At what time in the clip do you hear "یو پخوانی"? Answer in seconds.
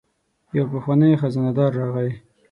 0.55-1.17